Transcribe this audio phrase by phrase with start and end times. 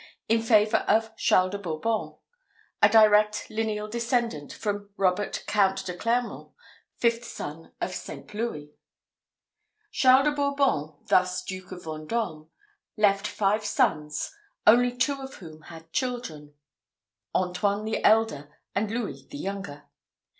[0.27, 2.15] in favour of Charles de Bourbon,
[2.81, 6.51] a direct lineal descendant from Robert Count de Clermont,
[6.97, 8.71] fifth son of Saint Louis.
[9.91, 12.49] Charles de Bourbon, thus Duke of Vendome,
[12.97, 14.35] left five sons,
[14.65, 16.55] only two of whom had children,
[17.35, 19.83] Antoine the elder, and Louis the younger.